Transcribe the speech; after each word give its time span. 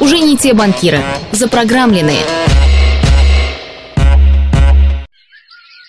Уже 0.00 0.18
не 0.18 0.36
те 0.36 0.54
банкиры, 0.54 1.02
запрограммленные. 1.32 2.24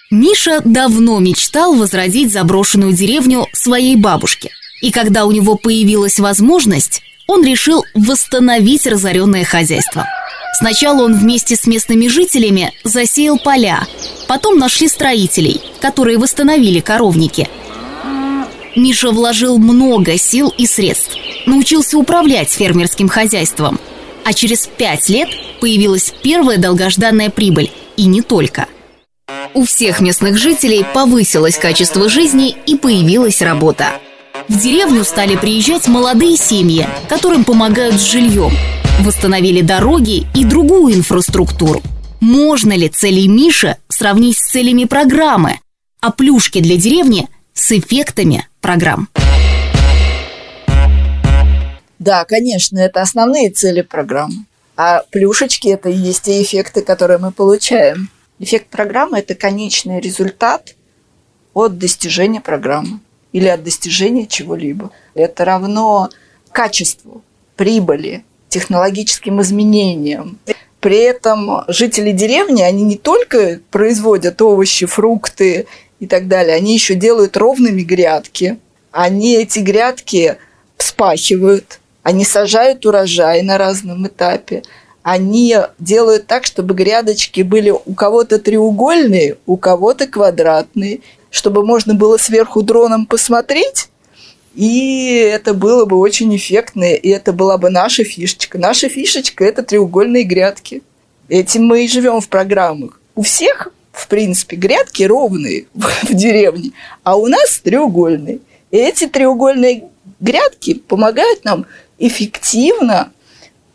Миша 0.09 0.61
давно 0.65 1.19
мечтал 1.19 1.73
возродить 1.73 2.33
заброшенную 2.33 2.91
деревню 2.91 3.47
своей 3.53 3.95
бабушки. 3.95 4.51
И 4.81 4.91
когда 4.91 5.25
у 5.25 5.31
него 5.31 5.55
появилась 5.55 6.19
возможность, 6.19 7.01
он 7.27 7.45
решил 7.45 7.85
восстановить 7.95 8.85
разоренное 8.85 9.45
хозяйство. 9.45 10.05
Сначала 10.53 11.03
он 11.03 11.17
вместе 11.17 11.55
с 11.55 11.65
местными 11.65 12.07
жителями 12.07 12.73
засеял 12.83 13.39
поля, 13.39 13.87
потом 14.27 14.57
нашли 14.59 14.89
строителей, 14.89 15.61
которые 15.79 16.17
восстановили 16.17 16.81
коровники. 16.81 17.47
Миша 18.75 19.11
вложил 19.11 19.57
много 19.57 20.17
сил 20.17 20.53
и 20.57 20.65
средств, 20.65 21.17
научился 21.45 21.97
управлять 21.97 22.49
фермерским 22.49 23.09
хозяйством. 23.09 23.79
А 24.23 24.33
через 24.33 24.67
пять 24.67 25.09
лет 25.09 25.29
появилась 25.59 26.13
первая 26.21 26.57
долгожданная 26.57 27.29
прибыль, 27.29 27.71
и 27.97 28.05
не 28.05 28.21
только. 28.21 28.67
У 29.53 29.65
всех 29.65 29.99
местных 29.99 30.37
жителей 30.37 30.85
повысилось 30.93 31.57
качество 31.57 32.09
жизни 32.09 32.55
и 32.65 32.75
появилась 32.75 33.41
работа. 33.41 33.87
В 34.47 34.57
деревню 34.57 35.03
стали 35.03 35.35
приезжать 35.35 35.87
молодые 35.87 36.37
семьи, 36.37 36.87
которым 37.09 37.43
помогают 37.43 37.95
с 37.95 38.09
жильем. 38.09 38.51
Восстановили 39.01 39.61
дороги 39.61 40.27
и 40.35 40.45
другую 40.45 40.95
инфраструктуру. 40.95 41.81
Можно 42.19 42.73
ли 42.73 42.87
цели 42.87 43.27
Миши 43.27 43.77
сравнить 43.89 44.37
с 44.37 44.51
целями 44.51 44.85
программы, 44.85 45.59
а 46.01 46.11
плюшки 46.11 46.59
для 46.59 46.77
деревни 46.77 47.27
с 47.53 47.71
эффектами 47.71 48.47
программ? 48.61 49.09
Да, 51.99 52.25
конечно, 52.25 52.79
это 52.79 53.01
основные 53.01 53.51
цели 53.51 53.81
программы. 53.81 54.45
А 54.75 55.03
плюшечки– 55.11 55.67
это 55.69 55.89
и 55.89 55.95
есть 55.95 56.23
те 56.23 56.41
эффекты, 56.41 56.81
которые 56.81 57.19
мы 57.19 57.31
получаем. 57.31 58.09
Эффект 58.39 58.67
программы– 58.67 59.19
это 59.19 59.35
конечный 59.35 59.99
результат 59.99 60.75
от 61.53 61.77
достижения 61.77 62.41
программы 62.41 62.99
или 63.33 63.47
от 63.47 63.63
достижения 63.63 64.25
чего-либо. 64.25 64.89
Это 65.13 65.45
равно 65.45 66.09
качеству, 66.51 67.21
прибыли, 67.55 68.25
технологическим 68.49 69.41
изменениям. 69.41 70.39
При 70.79 70.97
этом 70.97 71.63
жители 71.67 72.11
деревни, 72.11 72.63
они 72.63 72.83
не 72.83 72.97
только 72.97 73.59
производят 73.69 74.41
овощи, 74.41 74.87
фрукты 74.87 75.67
и 76.01 76.07
так 76.07 76.27
далее, 76.27 76.55
они 76.55 76.73
еще 76.73 76.95
делают 76.95 77.37
ровными 77.37 77.83
грядки. 77.83 78.57
Они 78.91 79.35
эти 79.35 79.59
грядки 79.59 80.35
вспахивают, 80.75 81.79
они 82.03 82.25
сажают 82.25 82.85
урожай 82.85 83.43
на 83.43 83.57
разном 83.57 84.07
этапе, 84.07 84.63
они 85.03 85.55
делают 85.79 86.27
так, 86.27 86.45
чтобы 86.45 86.73
грядочки 86.73 87.41
были 87.41 87.69
у 87.69 87.93
кого-то 87.93 88.39
треугольные, 88.39 89.37
у 89.45 89.57
кого-то 89.57 90.07
квадратные, 90.07 91.01
чтобы 91.29 91.63
можно 91.63 91.93
было 91.93 92.17
сверху 92.17 92.63
дроном 92.63 93.05
посмотреть, 93.05 93.89
и 94.55 95.29
это 95.31 95.53
было 95.53 95.85
бы 95.85 95.97
очень 95.97 96.35
эффектно, 96.35 96.93
и 96.93 97.09
это 97.09 97.31
была 97.31 97.57
бы 97.57 97.69
наша 97.69 98.03
фишечка. 98.03 98.57
Наша 98.57 98.89
фишечка– 98.89 99.43
это 99.45 99.63
треугольные 99.63 100.23
грядки. 100.23 100.81
Этим 101.29 101.65
мы 101.65 101.85
и 101.85 101.87
живем 101.87 102.19
в 102.19 102.27
программах. 102.27 102.99
У 103.15 103.21
всех, 103.21 103.69
в 103.91 104.07
принципе, 104.07 104.55
грядки 104.55 105.03
ровные 105.03 105.67
в 105.73 106.13
деревне, 106.13 106.71
а 107.03 107.15
у 107.17 107.27
нас 107.27 107.59
треугольные. 107.59 108.39
И 108.71 108.77
эти 108.77 109.07
треугольные 109.07 109.89
грядки 110.19 110.75
помогают 110.75 111.43
нам 111.43 111.65
эффективно 111.99 113.11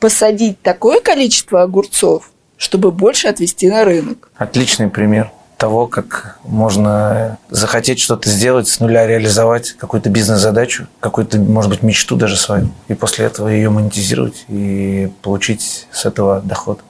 посадить 0.00 0.60
такое 0.62 1.00
количество 1.00 1.62
огурцов, 1.62 2.30
чтобы 2.56 2.92
больше 2.92 3.28
отвести 3.28 3.68
на 3.68 3.84
рынок. 3.84 4.30
Отличный 4.36 4.88
пример 4.88 5.30
того, 5.56 5.86
как 5.86 6.38
можно 6.44 7.38
захотеть 7.48 7.98
что-то 7.98 8.28
сделать 8.28 8.68
с 8.68 8.78
нуля, 8.80 9.06
реализовать 9.06 9.72
какую-то 9.72 10.10
бизнес-задачу, 10.10 10.86
какую-то, 11.00 11.38
может 11.38 11.70
быть, 11.70 11.82
мечту 11.82 12.16
даже 12.16 12.36
свою, 12.36 12.68
и 12.88 12.94
после 12.94 13.26
этого 13.26 13.48
ее 13.48 13.70
монетизировать 13.70 14.44
и 14.48 15.10
получить 15.22 15.86
с 15.90 16.04
этого 16.04 16.40
доход. 16.40 16.80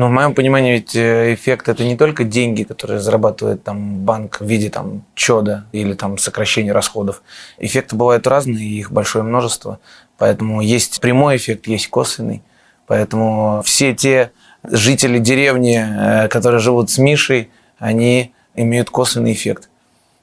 Но 0.00 0.08
в 0.08 0.12
моем 0.12 0.34
понимании 0.34 0.72
ведь 0.76 0.96
э, 0.96 1.34
эффект 1.34 1.68
это 1.68 1.84
не 1.84 1.94
только 1.94 2.24
деньги, 2.24 2.62
которые 2.62 3.00
зарабатывает 3.00 3.64
там 3.64 3.98
банк 3.98 4.40
в 4.40 4.46
виде 4.46 4.70
там 4.70 5.04
чода 5.14 5.66
или 5.72 5.92
там 5.92 6.16
сокращения 6.16 6.72
расходов. 6.72 7.20
Эффекты 7.58 7.96
бывают 7.96 8.26
разные, 8.26 8.66
их 8.66 8.90
большое 8.90 9.24
множество. 9.24 9.78
Поэтому 10.16 10.62
есть 10.62 11.02
прямой 11.02 11.36
эффект, 11.36 11.66
есть 11.66 11.88
косвенный. 11.88 12.42
Поэтому 12.86 13.60
все 13.62 13.94
те 13.94 14.30
жители 14.62 15.18
деревни, 15.18 15.84
э, 15.86 16.28
которые 16.28 16.60
живут 16.60 16.88
с 16.88 16.96
Мишей, 16.96 17.50
они 17.78 18.32
имеют 18.54 18.88
косвенный 18.88 19.34
эффект. 19.34 19.68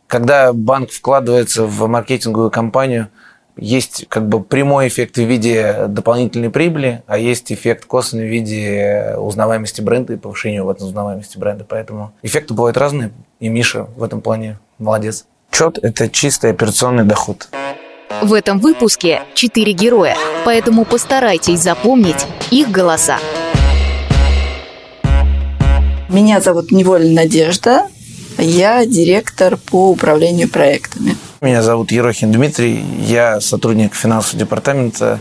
Когда 0.08 0.54
банк 0.54 0.90
вкладывается 0.90 1.66
в 1.68 1.86
маркетинговую 1.86 2.50
кампанию, 2.50 3.10
есть 3.58 4.06
как 4.08 4.28
бы 4.28 4.44
прямой 4.44 4.88
эффект 4.88 5.18
в 5.18 5.22
виде 5.22 5.86
дополнительной 5.88 6.50
прибыли, 6.50 7.04
а 7.08 7.18
есть 7.18 7.52
эффект 7.52 7.86
косвенный 7.86 8.28
в 8.28 8.32
виде 8.32 9.16
узнаваемости 9.18 9.82
бренда 9.82 10.14
и 10.14 10.18
повышения 10.18 10.64
в 10.64 10.70
этом 10.70 10.88
узнаваемости 10.88 11.38
бренда. 11.38 11.66
Поэтому 11.68 12.14
эффекты 12.24 12.54
бывают 12.54 12.78
разные, 12.78 13.12
и 13.40 13.50
Миша 13.50 13.88
в 13.96 14.04
этом 14.04 14.22
плане 14.22 14.60
молодец. 14.78 15.26
Чет– 15.52 15.78
это 15.82 16.10
чистый 16.10 16.52
операционный 16.52 17.04
доход. 17.04 17.50
В 18.22 18.34
этом 18.34 18.60
выпуске 18.60 19.24
четыре 19.34 19.74
героя, 19.74 20.16
поэтому 20.46 20.86
постарайтесь 20.86 21.60
запомнить 21.62 22.26
их 22.52 22.72
голоса. 22.72 23.20
Меня 26.10 26.40
зовут 26.40 26.72
Неволь 26.72 27.14
Надежда. 27.14 27.88
Я 28.38 28.86
директор 28.86 29.58
по 29.58 29.90
управлению 29.90 30.50
проектами. 30.50 31.16
Меня 31.40 31.62
зовут 31.62 31.92
Ерохин 31.92 32.32
Дмитрий. 32.32 32.84
Я 32.98 33.40
сотрудник 33.42 33.94
финансового 33.94 34.40
департамента, 34.40 35.20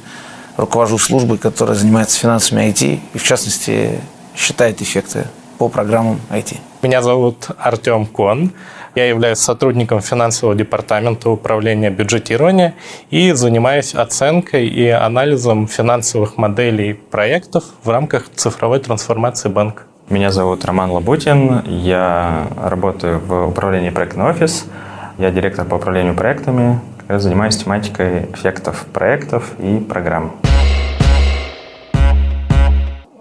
руковожу 0.57 0.97
службой, 0.97 1.37
которая 1.37 1.77
занимается 1.77 2.19
финансами 2.19 2.63
IT 2.71 3.01
и, 3.13 3.19
в 3.19 3.23
частности, 3.23 4.01
считает 4.35 4.81
эффекты 4.81 5.27
по 5.59 5.69
программам 5.69 6.19
IT. 6.31 6.57
Меня 6.81 7.03
зовут 7.03 7.49
Артем 7.59 8.07
Кон. 8.07 8.53
Я 8.95 9.07
являюсь 9.07 9.41
сотрудником 9.41 10.01
финансового 10.01 10.57
департамента 10.57 11.29
управления 11.29 11.91
бюджетирования 11.91 12.77
и 13.11 13.33
занимаюсь 13.33 13.95
оценкой 13.95 14.69
и 14.69 14.89
анализом 14.89 15.69
финансовых 15.69 16.39
моделей 16.39 16.95
проектов 16.95 17.65
в 17.85 17.91
рамках 17.91 18.31
цифровой 18.35 18.81
трансформации 18.81 19.51
банка. 19.51 19.83
Меня 20.09 20.31
зовут 20.31 20.65
Роман 20.65 20.93
Лабутин, 20.93 21.63
я 21.67 22.47
работаю 22.57 23.21
в 23.21 23.49
управлении 23.49 23.91
проектный 23.91 24.25
офис, 24.25 24.65
я 25.19 25.31
директор 25.31 25.65
по 25.67 25.77
управлению 25.77 26.15
проектами, 26.15 26.81
я 27.09 27.19
занимаюсь 27.19 27.57
тематикой 27.57 28.31
эффектов 28.33 28.87
проектов 28.93 29.55
и 29.59 29.79
программ. 29.79 30.39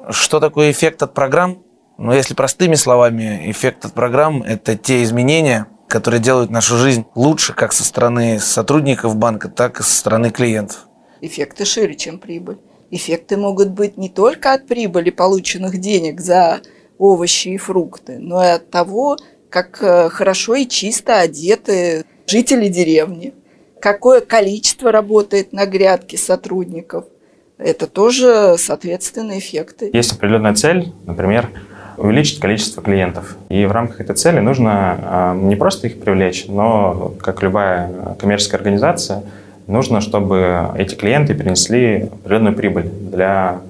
Что 0.10 0.40
такое 0.40 0.72
эффект 0.72 1.02
от 1.04 1.14
программ? 1.14 1.64
Ну, 1.98 2.14
если 2.14 2.34
простыми 2.34 2.76
словами, 2.76 3.50
эффект 3.50 3.86
от 3.86 3.94
программ– 3.94 4.44
это 4.48 4.76
те 4.76 5.04
изменения, 5.04 5.68
которые 5.88 6.20
делают 6.20 6.52
нашу 6.52 6.78
жизнь 6.78 7.06
лучше 7.16 7.54
как 7.54 7.72
со 7.72 7.86
стороны 7.86 8.40
сотрудников 8.40 9.16
банка, 9.16 9.48
так 9.48 9.80
и 9.80 9.84
со 9.84 9.96
стороны 9.96 10.32
клиентов. 10.32 10.88
Эффекты 11.22 11.64
шире, 11.64 11.96
чем 11.96 12.20
прибыль. 12.20 12.58
Эффекты 12.92 13.38
могут 13.38 13.70
быть 13.70 13.98
не 13.98 14.10
только 14.10 14.54
от 14.54 14.68
прибыли 14.68 15.10
полученных 15.10 15.78
денег 15.78 16.20
за 16.20 16.60
овощи 16.98 17.50
и 17.50 17.58
фрукты, 17.58 18.20
но 18.20 18.44
и 18.44 18.50
от 18.50 18.70
того, 18.70 19.18
как 19.56 19.78
э, 19.82 20.10
хорошо 20.10 20.56
и 20.56 20.68
чисто 20.68 21.22
одеты 21.22 22.04
жители 22.28 22.68
деревни, 22.68 23.34
какое 23.79 24.20
количество 24.20 24.91
работает 24.91 25.53
на 25.53 25.66
грядке 25.66 26.18
сотрудников. 26.18 27.06
Это 27.58 27.88
тоже, 27.88 28.56
соответственно, 28.58 29.40
эффекты. 29.40 29.91
Есть 29.94 30.12
определенная 30.12 30.56
цель, 30.56 30.91
например, 31.06 31.52
увеличить 31.96 32.41
количество 32.41 32.84
клиентов. 32.84 33.38
И 33.47 33.66
в 33.66 33.72
рамках 33.72 34.02
этой 34.02 34.18
цели 34.18 34.41
нужно 34.41 34.72
а, 34.74 35.35
не 35.35 35.56
просто 35.56 35.88
их 35.88 36.02
привлечь, 36.02 36.47
но, 36.50 37.14
как 37.22 37.41
любая 37.41 38.18
коммерческая 38.20 38.59
организация, 38.59 39.24
нужно, 39.68 40.02
чтобы 40.02 40.72
эти 40.78 40.96
клиенты 40.96 41.34
принесли 41.34 42.09
определенную 42.12 42.58
прибыль 42.58 42.90
для 42.90 43.62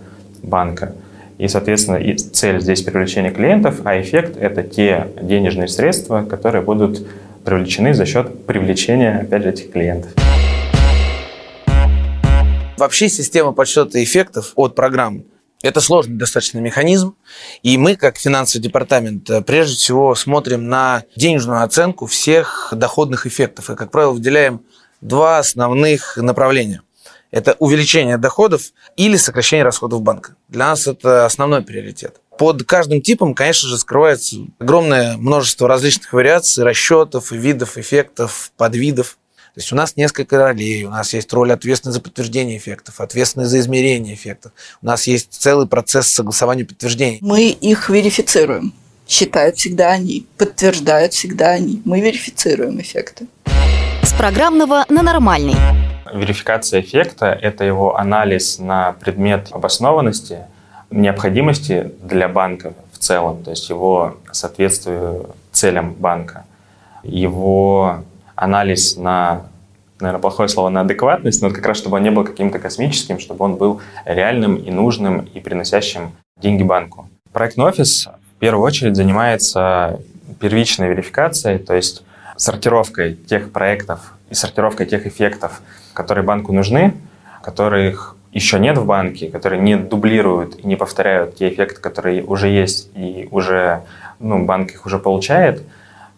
банка. 0.42 0.95
И, 1.37 1.49
соответственно, 1.49 1.97
и 1.97 2.15
цель 2.15 2.61
здесь 2.61 2.81
привлечение 2.81 3.31
клиентов, 3.31 3.81
а 3.83 3.99
эффект– 3.99 4.37
это 4.39 4.63
те 4.63 5.07
денежные 5.21 5.67
средства, 5.67 6.23
которые 6.23 6.61
будут 6.61 7.05
привлечены 7.43 7.93
за 7.93 8.05
счет 8.05 8.45
привлечения, 8.45 9.19
опять 9.21 9.43
же, 9.43 9.49
этих 9.49 9.71
клиентов. 9.71 10.11
Вообще 12.77 13.09
система 13.09 13.51
подсчета 13.51 14.03
эффектов 14.03 14.51
от 14.55 14.75
программ 14.75 15.23
Это 15.63 15.81
сложный 15.81 16.17
достаточно 16.17 16.59
механизм, 16.59 17.15
и 17.63 17.77
мы, 17.77 17.95
как 17.95 18.17
финансовый 18.17 18.61
департамент, 18.61 19.29
э, 19.29 19.41
прежде 19.41 19.77
всего 19.77 20.13
смотрим 20.13 20.67
на 20.67 21.03
денежную 21.15 21.63
оценку 21.63 22.05
всех 22.05 22.71
доходных 22.75 23.25
эффектов, 23.25 23.69
и, 23.69 23.75
как 23.75 23.89
правило, 23.89 24.11
выделяем 24.11 24.61
два 25.01 25.39
основных 25.39 26.17
направления. 26.17 26.81
Это 27.35 27.57
увеличение 27.59 28.17
доходов 28.17 28.61
или 28.95 29.17
сокращение 29.17 29.65
расходов 29.65 30.01
банка. 30.01 30.37
Для 30.47 30.67
нас 30.67 30.87
это 30.87 31.25
основной 31.25 31.63
приоритет. 31.63 32.21
Под 32.37 32.63
каждым 32.63 33.01
типом, 33.01 33.33
конечно 33.33 33.67
же, 33.67 33.77
скрывается 33.77 34.37
огромное 34.57 35.17
множество 35.17 35.67
различных 35.67 36.13
вариаций, 36.13 36.63
расчетов, 36.63 37.33
видов, 37.33 37.77
эффектов, 37.77 38.53
подвидов. 38.55 39.17
То 39.53 39.59
есть 39.59 39.73
у 39.73 39.75
нас 39.75 39.97
несколько 39.97 40.37
ролей, 40.37 40.85
у 40.85 40.89
нас 40.89 41.13
есть 41.13 41.33
роль 41.33 41.51
ответственной 41.51 41.91
за 41.91 41.99
подтверждение 41.99 42.57
эффектов, 42.57 43.01
ответственной 43.01 43.47
за 43.47 43.59
измерение 43.59 44.13
эффектов. 44.13 44.53
У 44.81 44.85
нас 44.85 45.05
есть 45.05 45.33
целый 45.33 45.67
процесс 45.67 46.07
согласования 46.07 46.63
подтверждений. 46.63 47.17
Мы 47.19 47.49
их 47.49 47.89
верифицируем. 47.89 48.73
Считают 49.09 49.57
всегда 49.57 49.89
они, 49.89 50.25
подтверждают 50.37 51.11
всегда 51.11 51.49
они. 51.49 51.81
Мы 51.83 51.99
верифицируем 51.99 52.79
эффекты. 52.79 53.27
С 54.03 54.13
программного 54.13 54.85
на 54.87 55.01
нормальный. 55.01 55.84
Верификация 56.15 56.79
эффекта– 56.79 57.25
это 57.41 57.65
его 57.65 57.97
анализ 57.97 58.57
на 58.57 58.94
предмет 58.94 59.50
обоснованности, 59.51 60.45
необходимости 60.89 61.91
для 62.01 62.29
банка 62.29 62.73
в 62.94 63.00
целом, 63.00 63.44
то 63.44 63.50
есть 63.50 63.69
его 63.69 64.15
соответствию 64.31 65.31
целям 65.51 65.94
банка, 65.94 66.45
его 67.03 67.97
анализ 68.35 68.95
на, 68.95 69.41
наверное, 70.00 70.21
плохое 70.21 70.47
слово, 70.47 70.69
на 70.69 70.81
адекватность, 70.81 71.41
но 71.41 71.50
как 71.50 71.65
раз, 71.65 71.77
чтобы 71.77 71.97
он 71.97 72.03
не 72.03 72.12
был 72.12 72.23
каким-то 72.23 72.59
космическим, 72.59 73.19
чтобы 73.19 73.44
он 73.44 73.56
был 73.56 73.81
реальным 74.06 74.56
и 74.56 74.71
нужным 74.71 75.19
и 75.33 75.41
приносящим 75.41 76.11
деньги 76.38 76.63
банку. 76.63 77.09
Проектный 77.33 77.65
офис 77.65 78.07
в 78.07 78.39
первую 78.39 78.65
очередь 78.65 78.95
занимается 78.95 80.00
первичной 80.39 80.88
верификацией, 80.88 81.59
то 81.59 81.75
есть 81.75 82.03
сортировкой 82.37 83.15
тех 83.15 83.51
проектов 83.51 84.13
и 84.29 84.33
сортировкой 84.33 84.85
тех 84.85 85.07
эффектов, 85.07 85.61
которые 85.93 86.23
банку 86.23 86.53
нужны, 86.53 86.93
которых 87.41 88.15
еще 88.31 88.59
нет 88.59 88.77
в 88.77 88.85
банке, 88.85 89.29
которые 89.29 89.61
не 89.61 89.77
дублируют 89.77 90.59
и 90.59 90.67
не 90.67 90.75
повторяют 90.75 91.35
те 91.35 91.49
эффекты, 91.49 91.79
которые 91.79 92.23
уже 92.23 92.49
есть 92.49 92.89
и 92.95 93.27
уже 93.31 93.83
ну, 94.19 94.45
банк 94.45 94.71
их 94.71 94.85
уже 94.85 94.99
получает– 94.99 95.63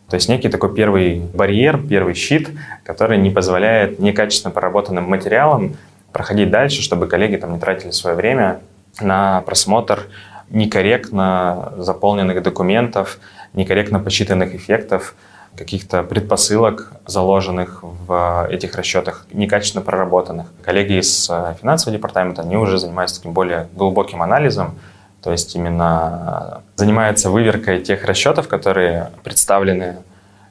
то 0.09 0.15
есть 0.15 0.29
некий 0.29 0.47
такой 0.47 0.73
первый 0.73 1.19
барьер, 1.19 1.77
первый 1.85 2.13
щит, 2.13 2.49
который 2.85 3.17
не 3.17 3.29
позволяет 3.29 3.99
некачественно 3.99 4.51
проработанным 4.51 5.03
материалам 5.03 5.75
проходить 6.13 6.49
дальше, 6.49 6.81
чтобы 6.81 7.07
коллеги 7.07 7.35
там 7.35 7.53
не 7.53 7.59
тратили 7.59 7.91
свое 7.91 8.15
время 8.15 8.61
на 9.01 9.41
просмотр 9.41 10.07
некорректно 10.49 11.73
заполненных 11.77 12.41
документов, 12.41 13.19
некорректно 13.53 13.99
посчитанных 13.99 14.55
эффектов, 14.55 15.13
каких-то 15.57 16.03
предпосылок, 16.03 16.93
заложенных 17.05 17.79
в 17.81 18.47
этих 18.49 18.75
расчетах, 18.75 19.25
некачественно 19.33 19.83
проработанных. 19.83 20.47
Коллеги 20.63 20.99
из 20.99 21.29
э, 21.29 21.55
финансового 21.59 21.97
департамента, 21.97 22.43
они 22.43 22.57
уже 22.57 22.77
занимаются 22.77 23.17
таким 23.17 23.33
более 23.33 23.67
глубоким 23.73 24.21
анализом, 24.21 24.75
то 25.21 25.31
есть 25.31 25.55
именно 25.55 26.61
занимается 26.75 27.29
выверкой 27.29 27.81
тех 27.81 28.05
расчетов, 28.05 28.47
которые 28.47 29.09
представлены, 29.23 29.97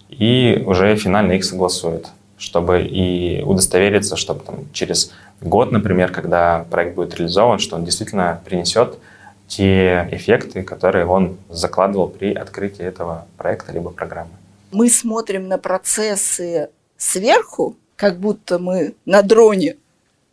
и 0.08 0.62
уже 0.67 0.94
финально 0.97 1.32
их 1.32 1.44
согласует, 1.44 2.09
чтобы 2.37 2.82
и 2.82 3.43
удостовериться, 3.43 4.17
чтобы 4.17 4.41
там, 4.41 4.56
через 4.73 5.12
год, 5.41 5.73
например, 5.73 6.11
когда 6.12 6.64
проект 6.70 6.97
будет 6.97 7.14
реализован, 7.14 7.59
что 7.59 7.76
он 7.76 7.85
действительно 7.85 8.41
принесет 8.44 8.99
те 9.47 10.09
эффекты, 10.11 10.62
которые 10.62 11.06
он 11.06 11.37
закладывал 11.49 12.09
при 12.09 12.35
открытии 12.35 12.85
этого 12.85 13.26
проекта 13.37 13.73
либо 13.73 13.91
программы. 13.91 14.31
Мы 14.72 14.90
смотрим 14.90 15.48
на 15.48 15.58
процессы 15.58 16.70
сверху, 16.96 17.76
как 17.96 18.20
будто 18.20 18.58
мы 18.58 18.94
на 19.04 19.22
дроне, 19.22 19.76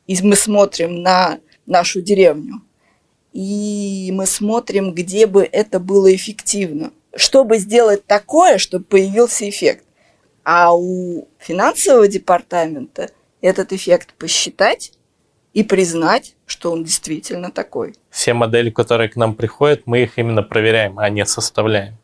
и 0.07 0.18
мы 0.21 0.35
смотрим 0.35 1.01
на 1.01 1.39
нашу 1.65 2.01
деревню 2.01 2.62
и 3.33 4.12
мы 4.13 4.27
смотрим, 4.27 4.94
где 4.94 5.25
бы 5.25 5.47
это 5.51 5.80
было 5.80 6.13
эффективно. 6.13 6.91
Чтобы 7.15 7.57
сделать 7.57 8.06
такое, 8.06 8.57
чтобы 8.57 8.85
появился 8.85 9.50
эффект. 9.50 9.83
А 10.44 10.75
у 10.75 11.27
финансового 11.39 12.07
департамента 12.07 13.09
этот 13.41 13.74
эффект 13.74 14.13
посчитать 14.18 14.94
и 15.53 15.63
признать, 15.63 16.35
что 16.45 16.71
он 16.71 16.83
действительно 16.83 17.51
такой. 17.51 17.95
Все 18.09 18.33
модели, 18.33 18.69
которые 18.69 19.09
к 19.09 19.15
нам 19.15 19.35
приходят, 19.35 19.83
мы 19.85 20.03
их 20.03 20.18
именно 20.18 20.44
проверяем, 20.44 21.00
а 21.00 21.09
не 21.09 21.25
составляем. 21.25 21.97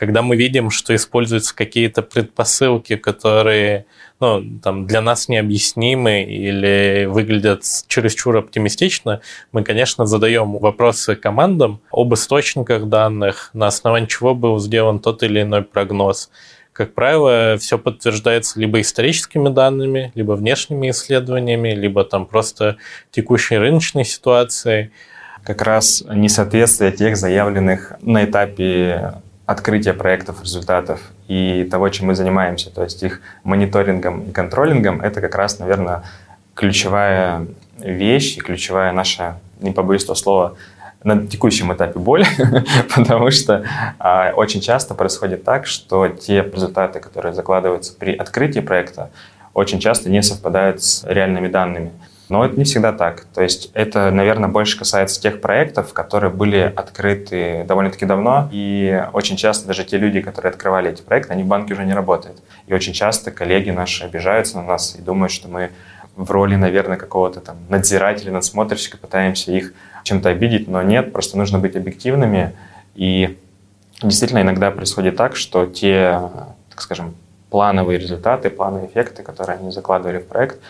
Когда 0.00 0.22
мы 0.22 0.34
видим, 0.34 0.70
что 0.70 0.96
используются 0.96 1.54
какие-то 1.54 2.00
предпосылки, 2.00 2.96
которые 2.96 3.84
ну, 4.18 4.42
там, 4.62 4.86
для 4.86 5.02
нас 5.02 5.28
необъяснимы 5.28 6.22
или 6.22 7.04
выглядят 7.04 7.64
чересчур 7.86 8.38
оптимистично, 8.38 9.20
мы, 9.52 9.62
конечно, 9.62 10.06
задаем 10.06 10.56
вопросы 10.56 11.16
командам 11.16 11.82
об 11.92 12.14
источниках 12.14 12.88
данных, 12.88 13.50
на 13.52 13.66
основании 13.66 14.06
чего 14.06 14.34
был 14.34 14.58
сделан 14.58 15.00
тот 15.00 15.22
или 15.22 15.42
иной 15.42 15.60
прогноз. 15.60 16.30
Как 16.72 16.94
правило, 16.94 17.58
все 17.58 17.76
подтверждается 17.78 18.58
либо 18.58 18.80
историческими 18.80 19.50
данными, 19.50 20.12
либо 20.14 20.32
внешними 20.32 20.88
исследованиями, 20.88 21.74
либо 21.74 22.04
там 22.04 22.24
просто 22.24 22.78
текущей 23.10 23.58
рыночной 23.58 24.06
ситуацией. 24.06 24.92
Как 25.44 25.60
раз 25.60 26.02
несоответствие 26.08 26.90
тех 26.90 27.18
заявленных 27.18 27.92
на 28.00 28.24
этапе 28.24 29.20
открытия 29.50 29.94
проектов, 29.94 30.42
результатов 30.44 31.00
и 31.26 31.66
того, 31.68 31.88
чем 31.88 32.06
мы 32.06 32.14
занимаемся, 32.14 32.70
то 32.70 32.84
есть 32.84 33.02
их 33.02 33.20
мониторингом 33.42 34.28
и 34.28 34.32
контролингом, 34.32 35.00
это 35.00 35.20
как 35.20 35.34
раз, 35.34 35.58
наверное, 35.58 36.04
ключевая 36.54 37.46
вещь 37.78 38.36
и 38.36 38.40
ключевая 38.40 38.92
наша, 38.92 39.40
не 39.60 39.72
побоюсь 39.72 40.04
этого 40.04 40.14
слова, 40.14 40.56
на 41.02 41.26
текущем 41.26 41.72
этапе 41.72 41.98
боль, 41.98 42.24
потому 42.94 43.32
что 43.32 43.64
а, 43.98 44.32
очень 44.36 44.60
часто 44.60 44.94
происходит 44.94 45.42
так, 45.42 45.66
что 45.66 46.06
те 46.06 46.42
результаты, 46.42 47.00
которые 47.00 47.32
закладываются 47.34 47.92
при 47.98 48.14
открытии 48.14 48.60
проекта, 48.60 49.10
очень 49.52 49.80
часто 49.80 50.10
не 50.10 50.22
совпадают 50.22 50.80
с 50.80 51.02
реальными 51.04 51.48
данными. 51.48 51.90
Но 52.30 52.44
это 52.44 52.56
не 52.56 52.64
всегда 52.64 52.92
так. 52.92 53.26
То 53.34 53.42
есть 53.42 53.70
это, 53.74 54.10
наверное, 54.10 54.48
больше 54.48 54.78
касается 54.78 55.20
тех 55.20 55.40
проектов, 55.40 55.92
которые 55.92 56.30
были 56.30 56.72
открыты 56.74 57.64
довольно-таки 57.66 58.06
давно. 58.06 58.48
И 58.52 59.04
очень 59.12 59.36
часто 59.36 59.66
даже 59.66 59.84
те 59.84 59.98
люди, 59.98 60.20
которые 60.20 60.50
открывали 60.50 60.90
эти 60.90 61.02
проекты, 61.02 61.32
они 61.32 61.42
в 61.42 61.46
банке 61.46 61.74
уже 61.74 61.84
не 61.84 61.92
работают. 61.92 62.40
И 62.68 62.72
очень 62.72 62.92
часто 62.92 63.32
коллеги 63.32 63.70
наши 63.70 64.04
обижаются 64.04 64.58
на 64.58 64.62
нас 64.62 64.94
и 64.96 65.02
думают, 65.02 65.32
что 65.32 65.48
мы 65.48 65.70
в 66.16 66.30
роли, 66.30 66.54
наверное, 66.54 66.96
какого-то 66.96 67.40
там 67.40 67.56
надзирателя, 67.68 68.30
надсмотрщика 68.30 68.96
пытаемся 68.96 69.50
их 69.52 69.72
чем-то 70.04 70.28
обидеть, 70.28 70.68
но 70.68 70.82
нет, 70.82 71.12
просто 71.12 71.36
нужно 71.36 71.58
быть 71.58 71.76
объективными. 71.76 72.52
И 72.94 73.38
действительно 74.02 74.42
иногда 74.42 74.70
происходит 74.70 75.16
так, 75.16 75.34
что 75.34 75.66
те, 75.66 76.20
так 76.70 76.80
скажем, 76.80 77.14
плановые 77.50 77.98
результаты, 77.98 78.50
плановые 78.50 78.88
эффекты, 78.88 79.22
которые 79.22 79.58
они 79.58 79.72
закладывали 79.72 80.18
в 80.18 80.26
проект, 80.26 80.60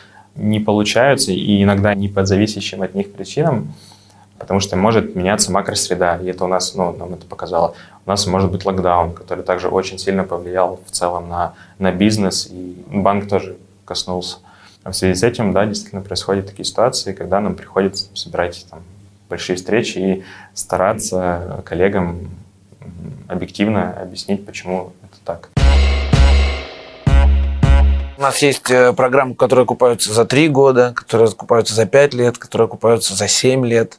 не 0.40 0.61
получаются, 0.61 1.32
и 1.32 1.62
иногда 1.62 1.94
не 1.94 2.09
под 2.09 2.26
зависящим 2.26 2.82
от 2.82 2.94
них 2.94 3.12
причинам, 3.12 3.73
потому 4.38 4.61
что 4.61 4.76
может 4.76 5.14
меняться 5.14 5.52
макросреда, 5.52 6.18
и 6.23 6.26
это 6.26 6.44
у 6.44 6.49
нас, 6.49 6.75
ну, 6.75 6.97
нам 6.97 7.14
это 7.14 7.26
показало. 7.26 7.75
У 8.06 8.11
нас 8.11 8.26
может 8.26 8.50
быть 8.50 8.64
локдаун, 8.64 9.12
который 9.12 9.44
также 9.44 9.68
очень 9.68 9.99
сильно 9.99 10.25
повлиял 10.25 10.80
в 10.87 10.90
целом 10.90 11.28
на, 11.28 11.54
на 11.78 11.92
бизнес, 11.92 12.49
и 12.50 12.82
банк 12.88 13.28
тоже 13.28 13.56
коснулся. 13.85 14.38
А 14.82 14.92
в 14.92 14.97
связи 14.97 15.14
с 15.14 15.23
этим, 15.23 15.52
да, 15.52 15.66
действительно 15.66 16.00
происходят 16.00 16.47
такие 16.47 16.64
ситуации, 16.64 17.12
когда 17.12 17.40
нам 17.40 17.54
приходится 17.54 18.06
собирать 18.14 18.66
там, 18.70 18.80
большие 19.28 19.56
встречи 19.56 19.99
и 19.99 20.25
стараться 20.54 21.62
коллегам 21.66 22.30
объективно 23.28 23.92
объяснить, 23.92 24.47
почему 24.47 24.92
это 25.02 25.18
так. 25.25 25.60
У 28.21 28.23
нас 28.23 28.37
есть 28.43 28.71
э, 28.71 28.93
программы, 28.93 29.35
которые 29.35 29.62
окупаются 29.62 30.12
за 30.12 30.27
3 30.27 30.49
года, 30.49 30.93
которые 30.95 31.29
окупаются 31.29 31.75
за 31.75 31.87
5 31.87 32.12
лет, 32.12 32.37
которые 32.37 32.67
окупаются 32.67 33.15
за 33.15 33.27
7 33.27 33.65
лет, 33.65 33.99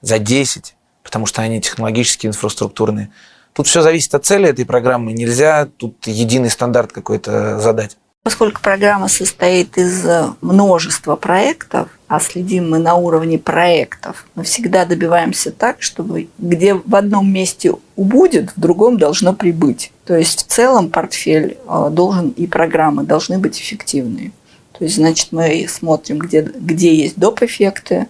за 0.00 0.18
10, 0.18 0.74
потому 1.04 1.26
что 1.26 1.40
они 1.40 1.60
технологически 1.60 2.26
инфраструктурные. 2.26 3.12
Тут 3.52 3.68
все 3.68 3.80
зависит 3.82 4.12
от 4.12 4.24
цели 4.24 4.48
этой 4.48 4.66
программы. 4.66 5.12
Нельзя 5.12 5.68
тут 5.76 6.08
единый 6.08 6.50
стандарт 6.50 6.90
какой-то 6.90 7.60
задать. 7.60 7.96
Поскольку 8.22 8.60
программа 8.60 9.08
состоит 9.08 9.78
из 9.78 10.04
э, 10.04 10.34
множества 10.42 11.16
проектов, 11.16 11.88
а 12.06 12.20
следим 12.20 12.70
мы 12.70 12.78
на 12.78 12.96
уровне 12.96 13.38
проектов, 13.38 14.26
мы 14.34 14.44
всегда 14.44 14.84
добиваемся 14.84 15.50
так, 15.50 15.80
чтобы 15.80 16.28
где 16.36 16.74
в 16.74 16.94
одном 16.94 17.32
месте 17.32 17.72
убудет, 17.96 18.50
в 18.54 18.60
другом 18.60 18.98
должно 18.98 19.32
прибыть. 19.32 19.90
То 20.04 20.16
есть 20.16 20.40
в 20.40 20.46
целом 20.48 20.90
портфель 20.90 21.56
э, 21.66 21.88
должен 21.90 22.28
и 22.30 22.46
программы 22.46 23.04
должны 23.04 23.38
быть 23.38 23.58
эффективные. 23.58 24.32
То 24.78 24.84
есть, 24.84 24.96
значит, 24.96 25.28
мы 25.30 25.66
смотрим, 25.66 26.18
где, 26.18 26.42
где 26.42 26.94
есть 26.94 27.18
доп. 27.18 27.42
эффекты, 27.42 28.06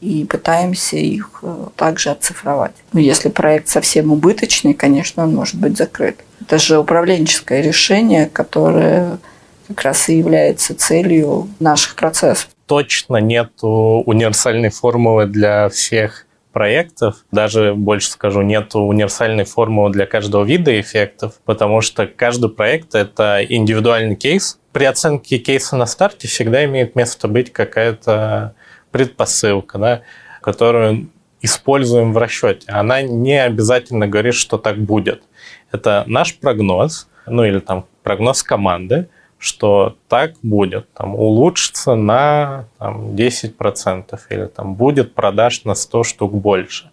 и 0.00 0.24
пытаемся 0.24 0.96
их 0.96 1.38
э, 1.42 1.66
также 1.76 2.10
оцифровать. 2.10 2.74
Но 2.92 2.98
если 2.98 3.28
проект 3.28 3.68
совсем 3.68 4.10
убыточный, 4.10 4.74
конечно, 4.74 5.22
он 5.22 5.36
может 5.36 5.54
быть 5.54 5.76
закрыт. 5.76 6.18
Это 6.40 6.58
же 6.58 6.80
управленческое 6.80 7.60
решение, 7.60 8.26
которое 8.26 9.18
как 9.74 9.84
раз 9.84 10.08
и 10.08 10.18
является 10.18 10.74
целью 10.74 11.48
наших 11.60 11.96
процессов. 11.96 12.48
Точно 12.66 13.16
нет 13.16 13.50
универсальной 13.62 14.70
формулы 14.70 15.26
для 15.26 15.68
всех 15.68 16.26
проектов. 16.52 17.24
Даже 17.32 17.74
больше 17.74 18.10
скажу, 18.10 18.42
нет 18.42 18.74
универсальной 18.74 19.44
формулы 19.44 19.90
для 19.90 20.06
каждого 20.06 20.44
вида 20.44 20.78
эффектов, 20.80 21.40
потому 21.44 21.80
что 21.80 22.06
каждый 22.06 22.50
проект— 22.50 22.94
это 22.94 23.44
индивидуальный 23.46 24.16
кейс. 24.16 24.58
При 24.72 24.84
оценке 24.84 25.38
кейса 25.38 25.76
на 25.76 25.86
старте 25.86 26.28
всегда 26.28 26.64
имеет 26.64 26.94
место 26.94 27.28
быть 27.28 27.52
какая-то 27.52 28.54
предпосылка, 28.90 29.78
да, 29.78 30.02
которую 30.40 31.08
используем 31.40 32.12
в 32.12 32.18
расчете. 32.18 32.70
Она 32.70 33.02
не 33.02 33.42
обязательно 33.42 34.06
говорит, 34.06 34.34
что 34.34 34.58
так 34.58 34.78
будет. 34.78 35.24
Это 35.72 36.04
наш 36.06 36.38
прогноз, 36.38 37.08
ну 37.26 37.44
или 37.44 37.58
там 37.58 37.86
прогноз 38.02 38.42
команды, 38.42 39.08
что 39.42 39.96
так 40.08 40.34
будет, 40.44 40.92
там, 40.94 41.16
улучшится 41.16 41.96
на 41.96 42.66
там, 42.78 43.08
10% 43.08 44.20
или 44.30 44.46
там, 44.46 44.74
будет 44.76 45.14
продаж 45.14 45.64
на 45.64 45.74
100 45.74 46.04
штук 46.04 46.32
больше. 46.32 46.90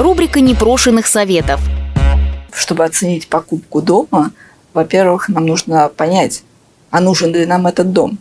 Рубрика 0.00 0.40
непрошенных 0.40 1.06
советов. 1.06 1.60
Чтобы 2.52 2.84
оценить 2.84 3.28
покупку 3.28 3.80
дома, 3.80 4.32
во-первых, 4.74 5.28
нам 5.28 5.46
нужно 5.46 5.88
понять, 5.88 6.42
а 6.90 7.00
нужен 7.00 7.32
ли 7.32 7.46
нам 7.46 7.68
этот 7.68 7.92
дом. 7.92 8.18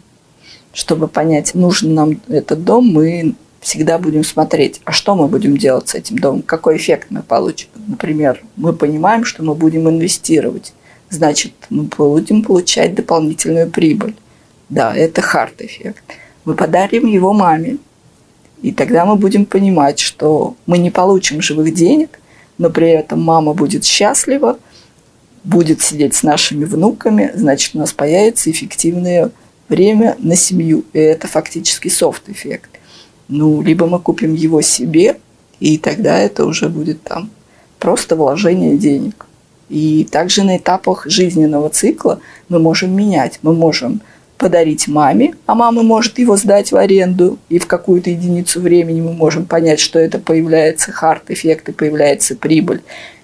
Чтобы 0.74 1.08
понять, 1.08 1.56
нужен 1.56 1.96
нам 1.96 2.22
этот 2.28 2.63
дом, 2.63 2.86
мы 2.86 3.34
всегда 3.62 3.98
будем 3.98 4.24
смотреть, 4.24 4.80
а 4.86 4.92
что 4.92 5.16
мы 5.16 5.28
будем 5.28 5.58
делать 5.58 5.89
с 5.89 5.96
этим 5.96 6.20
домом, 6.20 6.44
какой 6.44 6.78
эффект 6.78 7.08
мы 7.10 7.24
получим. 7.24 7.70
Например, 7.88 8.44
мы 8.56 8.74
понимаем, 8.74 9.25
что 9.25 9.42
мы 9.42 9.56
будем 9.56 9.89
инвестировать 9.89 10.74
значит, 11.10 11.54
мы 11.70 11.84
будем 11.84 12.44
получать 12.44 12.96
дополнительную 12.96 13.70
прибыль. 13.70 14.16
Да, 14.70 14.96
это 14.96 15.22
hard-эффект. 15.22 16.04
Мы 16.46 16.54
подарим 16.56 17.08
его 17.08 17.34
маме, 17.34 17.78
и 18.62 18.72
тогда 18.72 19.06
мы 19.06 19.16
будем 19.16 19.46
понимать, 19.46 20.00
что 20.00 20.56
мы 20.66 20.78
не 20.78 20.92
получим 20.92 21.42
живых 21.42 21.74
денег, 21.74 22.20
но 22.58 22.70
при 22.70 22.89
этом 22.89 23.22
мама 23.22 23.54
будет 23.54 23.86
счастлива, 23.86 24.60
будет 25.44 25.82
сидеть 25.82 26.13
с 26.16 26.24
нашими 26.24 26.66
внуками, 26.66 27.32
значит, 27.34 27.75
у 27.75 27.80
нас 27.80 27.94
появится 27.94 28.51
эффективное 28.51 29.32
время 29.70 30.16
на 30.20 30.36
семью. 30.36 30.84
И 30.94 31.00
это 31.00 31.28
фактически 31.28 31.88
soft-эффект. 31.88 32.70
Ну, 33.28 33.62
либо 33.62 33.88
мы 33.88 34.00
купим 34.00 34.34
его 34.34 34.62
себе, 34.62 35.18
и 35.60 35.78
тогда 35.78 36.18
это 36.18 36.46
уже 36.46 36.68
будет 36.68 37.01
там 37.04 37.30
просто 37.80 38.16
вложение 38.16 38.78
денег. 38.78 39.25
И 39.70 40.08
также 40.12 40.44
на 40.44 40.58
этапах 40.58 41.06
жизненного 41.08 41.70
цикла 41.70 42.20
мы 42.50 42.60
можем 42.60 42.96
менять. 42.96 43.40
Мы 43.42 43.54
можем 43.54 44.02
подарить 44.38 44.88
маме, 44.88 45.36
а 45.46 45.54
мама 45.54 45.84
может 45.84 46.18
его 46.18 46.38
сдать 46.38 46.72
в 46.72 46.78
аренду, 46.78 47.38
и 47.50 47.60
в 47.60 47.68
какую-то 47.68 48.10
единицу 48.10 48.62
времени 48.62 49.02
мы 49.02 49.12
можем 49.12 49.46
понять, 49.46 49.82
что 49.82 50.00
это 50.00 50.18
появляется 50.18 50.94
hard-эффект 50.94 51.70
и 51.70 51.74
появляется 51.74 52.36
прибыль, 52.36 52.82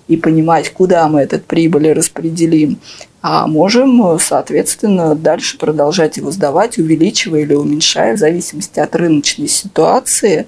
и 0.10 0.18
понимать, 0.18 0.72
куда 0.72 1.08
мы 1.08 1.22
этот 1.22 1.46
прибыль 1.46 1.94
распределим. 1.94 2.80
А 3.22 3.48
можем, 3.48 4.20
соответственно, 4.20 5.16
дальше 5.16 5.58
продолжать 5.58 6.18
его 6.18 6.32
сдавать, 6.32 6.78
увеличивая 6.78 7.42
или 7.42 7.56
уменьшая 7.56 8.16
в 8.16 8.20
зависимости 8.20 8.80
от 8.80 8.96
рыночной 8.96 9.48
ситуации 9.48 10.46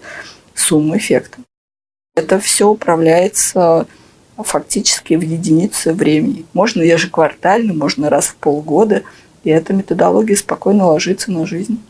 сумму 0.53 0.97
эффекта. 0.97 1.37
Это 2.15 2.39
все 2.39 2.67
управляется 2.67 3.87
фактически 4.43 5.15
в 5.15 5.21
единицы 5.21 5.93
времени. 5.93 6.45
Можно 6.53 6.81
ежеквартально, 6.81 7.73
можно 7.73 8.09
раз 8.09 8.27
в 8.27 8.35
полгода, 8.35 9.03
и 9.43 9.49
эта 9.49 9.73
методология 9.73 10.35
спокойно 10.35 10.87
ложится 10.87 11.31
на 11.31 11.45
жизнь. 11.45 11.81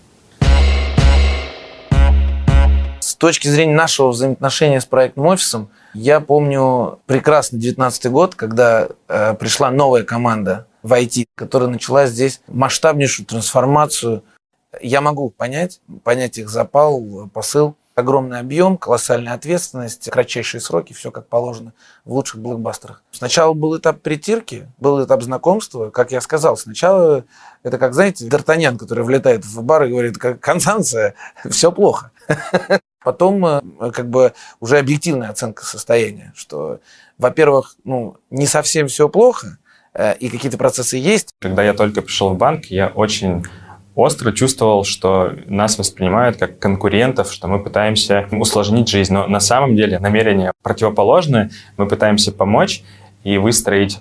С 2.99 3.15
точки 3.15 3.47
зрения 3.47 3.75
нашего 3.75 4.09
взаимоотношения 4.09 4.79
с 4.79 4.85
проектным 4.85 5.27
офисом, 5.27 5.69
я 5.93 6.19
помню 6.19 6.99
прекрасно 7.05 7.57
19 7.57 8.11
год, 8.11 8.35
когда 8.35 8.89
э, 9.07 9.33
пришла 9.33 9.71
новая 9.71 10.03
команда 10.03 10.67
в 10.83 10.93
IT, 10.93 11.27
которая 11.35 11.69
начала 11.69 12.05
здесь 12.05 12.41
масштабнейшую 12.47 13.25
трансформацию. 13.25 14.23
Я 14.81 15.01
могу 15.01 15.29
понять, 15.29 15.79
понять 16.03 16.37
их 16.37 16.49
запал, 16.49 17.29
посыл– 17.33 17.75
огромный 17.97 18.39
объем, 18.39 18.77
колоссальная 18.77 19.33
ответственность, 19.33 20.07
кратчайшие 20.11 20.61
сроки, 20.61 20.93
все 20.93 21.09
как 21.09 21.27
положено 21.27 21.73
в 22.05 22.13
лучших 22.13 22.39
блокбастерах. 22.39 23.01
Сначала 23.11 23.53
был 23.53 23.75
этап 23.75 24.01
притирки, 24.01 24.71
был 24.77 25.03
этап 25.03 25.23
знакомства. 25.23 25.89
Как 25.89 26.11
я 26.11 26.21
сказал, 26.21 26.57
сначала 26.57 27.25
это 27.63 27.79
как, 27.79 27.95
знаете, 27.95 28.27
Д'Артаньян, 28.27 28.77
который 28.77 29.03
влетает 29.03 29.43
в 29.43 29.63
бар 29.63 29.85
и 29.85 29.89
говорит, 29.89 30.19
как 30.19 30.39
Констанция, 30.39 31.15
все 31.49 31.71
плохо. 31.71 32.11
Потом 33.03 33.43
э, 33.43 33.61
как 33.91 34.09
бы 34.11 34.33
уже 34.59 34.77
объективная 34.77 35.29
оценка 35.29 35.65
состояния, 35.65 36.33
что, 36.35 36.79
во-первых, 37.17 37.77
ну, 37.83 38.17
не 38.29 38.45
совсем 38.45 38.89
все 38.89 39.09
плохо, 39.09 39.57
э, 39.95 40.15
и 40.17 40.29
какие-то 40.29 40.59
процессы 40.59 40.97
есть. 40.97 41.33
Когда 41.39 41.63
я 41.63 41.73
только 41.73 42.03
пришел 42.03 42.29
в 42.29 42.37
банк, 42.37 42.65
я 42.65 42.89
очень 42.89 43.43
остро 43.97 44.31
чувствовал, 44.31 44.83
что 44.83 45.33
нас 45.47 45.79
воспринимают 45.79 46.37
как 46.37 46.59
конкурентов, 46.59 47.33
что 47.33 47.47
мы 47.47 47.61
пытаемся 47.61 48.27
усложнить 48.31 48.87
жизнь. 48.87 49.11
Но 49.11 49.27
на 49.27 49.39
самом 49.39 49.75
деле 49.75 49.97
намерения 49.97 50.53
противоположны. 50.61 51.49
Мы 51.77 51.87
пытаемся 51.87 52.31
помочь 52.31 52.83
и 53.23 53.39
выстроить 53.39 53.99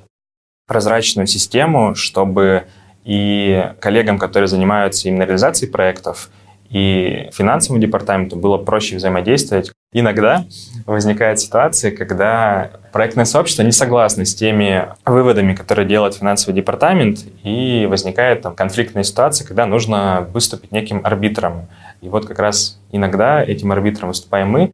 прозрачную 0.66 1.26
систему, 1.26 1.94
чтобы 1.94 2.66
и 3.04 3.72
коллегам, 3.80 4.18
которые 4.18 4.48
занимаются 4.48 5.08
именно 5.08 5.22
реализацией 5.22 5.70
проектов, 5.70 6.28
и 6.68 7.30
финансовому 7.32 7.80
департаменту 7.80 8.36
было 8.36 8.58
проще 8.58 8.96
взаимодействовать. 8.96 9.72
Иногда 9.98 10.44
возникает 10.84 11.40
ситуация, 11.40 11.90
когда 11.90 12.70
проектное 12.92 13.24
сообщество 13.24 13.62
не 13.62 13.72
согласно 13.72 14.26
с 14.26 14.34
теми 14.34 14.88
выводами, 15.06 15.54
которые 15.54 15.88
делает 15.88 16.16
финансовый 16.16 16.52
департамент, 16.52 17.20
и 17.44 17.86
возникает 17.88 18.42
там 18.42 18.54
конфликтная 18.54 19.04
ситуация, 19.04 19.46
когда 19.46 19.64
нужно 19.64 20.28
выступить 20.34 20.70
неким 20.70 21.00
арбитром. 21.02 21.68
И 22.02 22.10
вот 22.10 22.26
как 22.26 22.38
раз 22.40 22.78
иногда 22.92 23.42
этим 23.42 23.72
арбитром 23.72 24.08
выступаем 24.08 24.50
мы. 24.50 24.70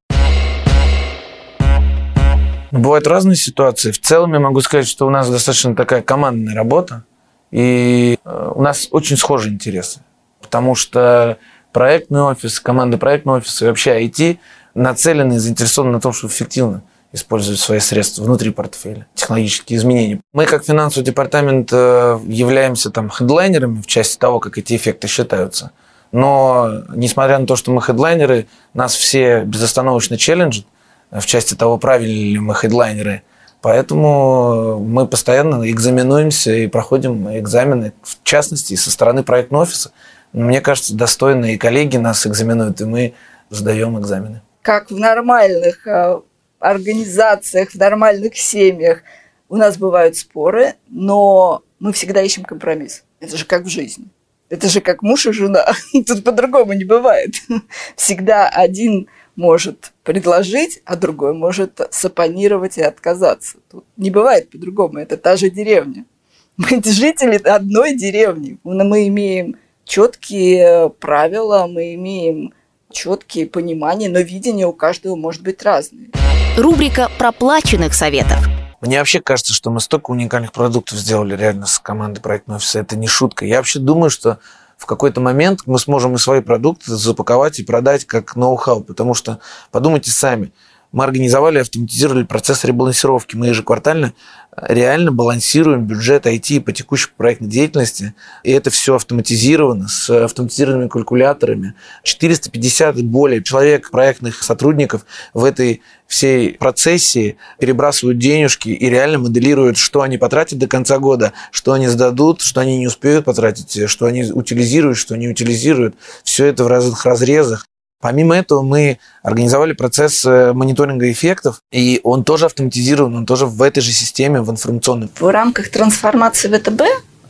Бывают 2.73 3.07
разные 3.07 3.37
ситуации. 3.37 3.93
В 3.93 4.01
целом 4.01 4.33
я 4.33 4.41
могу 4.41 4.61
сказать, 4.61 4.89
что 4.89 5.07
у 5.07 5.11
нас 5.11 5.31
достаточно 5.31 5.77
такая 5.77 6.03
командная 6.03 6.57
работа, 6.57 7.05
и 7.53 8.19
э, 8.25 8.53
у 8.57 8.61
нас 8.61 8.89
очень 8.91 9.17
схожие 9.17 9.55
интересы. 9.55 10.01
Потому 10.41 10.75
что 10.75 11.39
проектный 11.73 12.23
офис, 12.23 12.59
команда 12.59 12.99
проектного 12.99 13.37
офиса 13.37 13.67
и 13.67 13.69
вообще 13.69 14.05
IT 14.05 14.39
нацелены 14.75 15.35
и 15.35 15.39
заинтересованы 15.39 15.93
на 15.93 16.01
том, 16.01 16.13
чтобы 16.13 16.33
эффективно 16.33 16.83
использовать 17.13 17.61
свои 17.61 17.79
средства 17.79 18.25
внутри 18.25 18.51
портфеля, 18.51 19.07
технологические 19.15 19.79
изменения. 19.79 20.21
Мы, 20.33 20.47
как 20.47 20.65
финансовый 20.65 21.05
департамент, 21.05 21.69
э, 21.73 22.19
являемся 22.27 22.91
там 22.91 23.11
хедлайнерами 23.11 23.83
в 23.83 23.87
части 23.87 24.19
того, 24.19 24.41
как 24.41 24.57
эти 24.57 24.77
эффекты 24.77 25.09
считаются. 25.09 25.73
Но, 26.11 26.85
несмотря 26.95 27.39
на 27.39 27.47
то, 27.47 27.57
что 27.57 27.71
мы 27.71 27.83
хедлайнеры, 27.83 28.47
нас 28.75 28.95
все 28.95 29.43
безостановочно 29.45 30.17
челленджат 30.17 30.67
в 31.11 31.25
части 31.27 31.55
того, 31.55 31.79
правильно 31.79 32.13
ли 32.13 32.39
мы 32.39 32.55
хедлайнеры. 32.55 33.23
Поэтому 33.61 34.81
мы 34.81 35.07
постоянно 35.07 35.71
экзаменуемся 35.71 36.53
и 36.53 36.67
проходим 36.67 37.29
экзамены, 37.39 37.93
в 38.03 38.23
частности, 38.25 38.75
со 38.75 38.91
стороны 38.91 39.23
проектного 39.23 39.63
офиса. 39.63 39.93
Мне 40.33 40.61
кажется, 40.61 40.95
достойные 40.95 41.59
коллеги 41.59 41.97
нас 41.97 42.27
экзаменуют, 42.27 42.81
и 42.81 42.85
мы 42.85 43.15
сдаем 43.51 43.99
экзамены. 44.01 44.43
Как 44.63 44.91
в 44.91 44.99
нормальных 44.99 45.87
э, 45.87 46.21
организациях, 46.59 47.71
в 47.73 47.75
нормальных 47.75 48.37
семьях 48.37 49.03
у 49.49 49.57
нас 49.57 49.77
бывают 49.77 50.17
споры, 50.17 50.75
но 50.89 51.63
мы 51.79 51.93
всегда 51.93 52.23
ищем 52.23 52.45
компромисс. 52.45 53.05
Это 53.21 53.37
же 53.37 53.45
как 53.45 53.65
в 53.65 53.69
жизни. 53.69 54.07
Это 54.49 54.69
же 54.69 54.81
как 54.81 55.03
муж 55.03 55.27
и 55.27 55.33
жена. 55.33 55.67
Тут 56.07 56.25
по-другому 56.25 56.75
не 56.75 56.85
бывает. 56.85 57.35
Всегда 57.97 58.49
один 58.49 59.09
может 59.35 59.93
предложить, 60.05 60.83
а 60.85 60.95
другой 60.97 61.33
может 61.33 61.81
сапонировать 61.91 62.79
и 62.79 62.83
отказаться. 62.83 63.59
Тут 63.71 63.85
не 63.97 64.11
бывает 64.11 64.51
по-другому. 64.51 64.99
Это 64.99 65.17
та 65.17 65.37
же 65.37 65.51
деревня. 65.51 66.05
Мы 66.57 66.83
жители 66.85 67.37
одной 67.37 67.97
деревни. 67.97 68.59
Мы 68.63 69.09
имеем 69.09 69.57
четкие 69.85 70.91
правила, 70.91 71.67
мы 71.67 71.95
имеем 71.95 72.53
четкие 72.93 73.47
понимания, 73.47 74.09
но 74.09 74.21
видение 74.21 74.67
у 74.67 74.73
каждого 74.73 75.17
может 75.17 75.43
быть 75.43 75.63
разное. 75.63 76.09
Рубрика 76.57 77.11
проплаченных 77.19 77.95
советов. 77.95 78.39
Мне 78.81 78.99
вообще 78.99 79.21
кажется, 79.21 79.53
что 79.53 79.71
мы 79.71 79.81
столько 79.81 80.11
уникальных 80.11 80.53
продуктов 80.53 80.99
сделали 80.99 81.37
реально 81.37 81.67
с 81.67 81.79
командой 81.79 82.21
проектного 82.21 82.59
офиса. 82.59 82.81
Это 82.81 82.97
не 82.97 83.07
шутка. 83.07 83.45
Я 83.47 83.59
вообще 83.59 83.79
думаю, 83.79 84.11
что 84.11 84.39
в 84.77 84.87
какой-то 84.87 85.21
момент 85.21 85.61
мы 85.67 85.79
сможем 85.79 86.17
и 86.17 86.19
свои 86.19 86.41
продукты 86.41 86.95
запаковать 86.97 87.61
и 87.61 87.65
продать 87.65 88.05
как 88.05 88.35
ноу-хау, 88.35 88.83
потому 88.83 89.15
что 89.15 89.39
подумайте 89.71 90.11
сами, 90.11 90.53
мы 90.91 91.05
организовали, 91.05 91.59
автоматизировали 91.59 92.25
процесс 92.25 92.65
ребалансировки. 92.65 93.35
Мы 93.35 93.47
ежеквартально 93.47 94.13
реально 94.57 95.13
балансируем 95.13 95.87
бюджет 95.87 96.27
IT 96.27 96.61
по 96.61 96.73
текущей 96.73 97.09
проектной 97.17 97.49
деятельности. 97.49 98.15
И 98.43 98.51
это 98.51 98.71
все 98.71 98.97
автоматизировано 98.97 99.89
с 99.89 100.11
автоматизированными 100.11 100.89
калькуляторами. 100.89 101.75
450 102.03 102.99
и 102.99 103.03
более 103.03 103.43
человек, 103.43 103.91
проектных 103.91 104.43
сотрудников 104.43 105.07
в 105.33 105.45
этой 105.45 105.83
всей 106.07 106.55
процессе 106.55 107.37
перебрасывают 107.59 108.19
денежки 108.19 108.69
и 108.69 108.91
реально 108.91 109.19
моделируют, 109.19 109.79
что 109.79 110.03
они 110.03 110.19
потратят 110.19 110.59
до 110.59 110.67
конца 110.67 110.99
года, 110.99 111.33
что 111.51 111.73
они 111.73 111.89
сдадут, 111.89 112.43
что 112.43 112.61
они 112.61 112.79
не 112.79 112.87
успеют 112.87 113.25
потратить, 113.25 113.89
что 113.89 114.07
они 114.07 114.31
утилизируют, 114.31 114.99
что 114.99 115.17
не 115.17 115.29
утилизируют. 115.29 115.97
Все 116.25 116.45
это 116.47 116.65
в 116.65 116.67
разных 116.67 117.07
разрезах. 117.07 117.67
Помимо 118.03 118.37
этого, 118.37 118.63
мы 118.63 118.99
организовали 119.23 119.75
процесс 119.75 120.25
э, 120.25 120.53
мониторинга 120.53 121.09
эффектов, 121.13 121.63
и 121.71 122.01
он 122.03 122.25
тоже 122.25 122.47
автоматизирован, 122.47 123.15
он 123.15 123.27
тоже 123.27 123.47
в 123.47 123.63
этой 123.63 123.79
же 123.79 123.93
системе, 123.93 124.41
в 124.41 124.51
информационной. 124.51 125.09
В 125.21 125.31
рамках 125.31 125.71
трансформации 125.71 126.49
ВТБ 126.49 126.83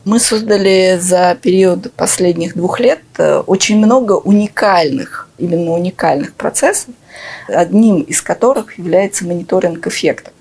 мы 0.03 0.19
создали 0.19 0.97
за 0.99 1.37
период 1.39 1.93
последних 1.93 2.55
двух 2.55 2.79
лет 2.79 3.01
э, 3.19 3.37
очень 3.45 3.77
много 3.77 4.13
уникальных, 4.13 5.29
именно 5.37 5.73
уникальных 5.73 6.33
процессов, 6.33 6.95
одним 7.47 8.01
из 8.01 8.23
которых 8.23 8.79
является 8.79 9.25
мониторинг 9.25 9.85
эффектов. 9.85 10.33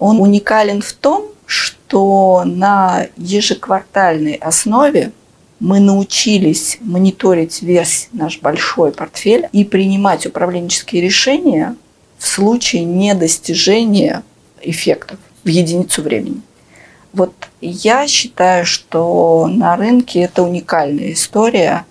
Он 0.00 0.18
уникален 0.18 0.82
в 0.82 0.92
том, 0.92 1.26
что 1.46 2.42
на 2.44 3.06
ежеквартальной 3.16 4.34
основе 4.34 5.12
мы 5.60 5.78
научились 5.78 6.78
мониторить 6.80 7.62
весь 7.62 8.08
наш 8.12 8.40
большой 8.40 8.92
портфель 8.92 9.48
и 9.52 9.64
принимать 9.64 10.26
управленческие 10.26 11.02
решения 11.02 11.76
в 12.18 12.26
случае 12.26 12.84
недостижения 12.84 14.22
эффектов 14.62 15.18
в 15.44 15.48
единицу 15.48 16.02
времени. 16.02 16.40
Вот 17.12 17.32
я 17.60 18.06
считаю, 18.06 18.64
что 18.64 19.48
на 19.48 19.76
рынке 19.76 20.20
это 20.20 20.42
уникальная 20.42 21.12
история, 21.12 21.84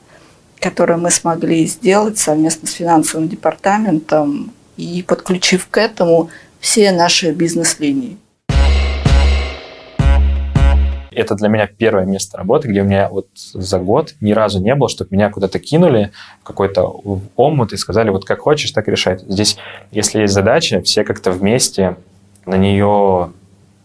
которую 0.60 1.00
мы 1.00 1.12
смогли 1.12 1.66
сделать 1.68 2.18
совместно 2.18 2.68
с 2.68 2.74
финансовым 2.74 3.30
департаментом 3.30 4.52
и 4.78 5.04
подключив 5.04 5.68
к 5.70 5.78
этому 5.78 6.30
все 6.60 6.92
наши 6.92 7.32
бизнес-линии 7.32 8.18
это 11.12 11.36
для 11.36 11.48
меня 11.50 11.68
первое 11.68 12.06
место 12.06 12.38
работы, 12.38 12.68
где 12.68 12.82
у 12.82 12.86
меня 12.86 13.10
вот 13.10 13.28
за 13.36 13.80
год 13.80 14.16
ни 14.22 14.32
разу 14.32 14.62
не 14.62 14.76
было, 14.76 14.90
чтобы 14.90 15.16
меня 15.16 15.30
куда-то 15.30 15.60
кинули 15.60 16.12
в 16.42 16.44
какой-то 16.44 16.84
омут 17.36 17.74
и 17.74 17.78
сказали, 17.78 18.10
вот 18.10 18.26
как 18.26 18.40
хочешь, 18.40 18.72
так 18.72 18.88
решать. 18.88 19.22
Здесь, 19.28 19.58
если 19.92 20.22
есть 20.22 20.34
задача, 20.34 20.82
все 20.82 21.04
как-то 21.04 21.32
вместе 21.32 21.98
на 22.46 22.56
нее 22.56 23.32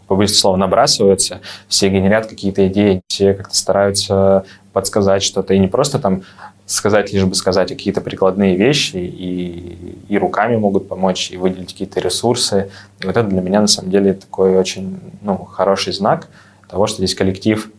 побольше 0.07 0.35
слова 0.35 0.57
набрасываются, 0.57 1.41
все 1.69 1.89
генерят 1.89 2.27
какие-то 2.27 2.67
идеи, 2.69 3.01
все 3.09 3.35
как-то 3.35 3.57
стараются 3.57 4.45
подсказать 4.73 5.23
что-то, 5.23 5.55
и 5.55 5.59
не 5.59 5.69
просто 5.69 5.99
там 5.99 6.23
сказать, 6.67 7.13
лишь 7.13 7.25
бы 7.25 7.35
сказать, 7.35 7.73
а 7.73 7.75
какие-то 7.75 8.01
прикладные 8.01 8.57
вещи, 8.57 8.97
и, 8.97 9.99
и 10.09 10.19
руками 10.19 10.57
могут 10.57 10.89
помочь, 10.89 11.31
и 11.31 11.37
выделить 11.37 11.73
какие-то 11.73 12.01
ресурсы. 12.01 12.71
И 13.01 13.07
вот 13.07 13.17
это 13.17 13.29
для 13.29 13.41
меня, 13.41 13.61
на 13.61 13.67
самом 13.67 13.91
деле, 13.91 14.15
такой 14.15 14.57
очень 14.57 14.99
ну, 15.23 15.37
хороший 15.37 15.93
знак– 15.93 16.29
того, 16.75 16.89
что 16.89 16.97
здесь 16.97 17.15
коллектив, 17.15 17.71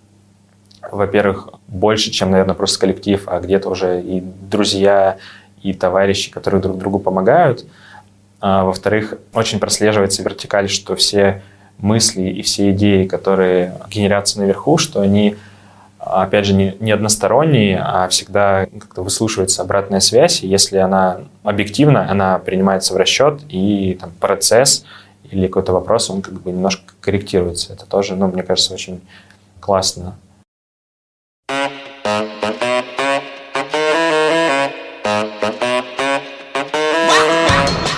во-первых, 0.90 1.50
больше, 1.68 2.12
чем, 2.12 2.32
наверное, 2.32 2.56
просто 2.56 2.80
коллектив, 2.80 3.22
а 3.28 3.42
где-то 3.42 3.70
уже 3.70 4.02
и 4.02 4.24
друзья, 4.50 5.18
и 5.62 5.74
товарищи, 5.74 6.32
которые 6.32 6.62
друг 6.62 6.78
другу 6.78 7.00
помогают. 7.00 7.66
А, 8.40 8.64
во-вторых, 8.64 9.16
очень 9.34 9.60
прослеживается 9.60 10.24
вертикаль, 10.24 10.70
что 10.70 10.96
все 10.96 11.42
мысли 11.78 12.22
и 12.22 12.42
все 12.42 12.72
идеи, 12.72 13.06
которые 13.06 13.74
генерятся 13.90 14.40
наверху, 14.40 14.78
что 14.78 15.02
они, 15.02 15.36
опять 16.00 16.46
же, 16.46 16.54
не, 16.54 16.78
не 16.80 16.92
односторонние, 16.92 17.82
а 17.84 18.08
всегда 18.08 18.68
как-то 18.68 19.02
выслушивается 19.02 19.62
обратная 19.62 20.00
связь, 20.00 20.42
и 20.42 20.48
если 20.48 20.78
она 20.78 21.18
объективна, 21.44 22.10
она 22.10 22.40
принимается 22.40 22.94
в 22.94 22.98
расчет, 22.98 23.42
и 23.50 23.98
там, 24.00 24.12
процесс– 24.22 24.86
или 25.36 25.48
какой-то 25.48 25.74
вопрос, 25.74 26.10
он 26.10 26.22
как 26.22 26.42
бы 26.42 26.52
немножко 26.52 26.94
корректируется. 27.02 27.74
Это 27.74 27.86
тоже, 27.86 28.16
ну, 28.16 28.28
мне 28.28 28.42
кажется, 28.42 28.74
очень 28.74 29.02
классно. 29.60 30.16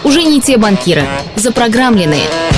Уже 0.04 0.24
не 0.24 0.42
те 0.42 0.58
банкиры, 0.58 1.04
запрограммленные– 1.36 2.26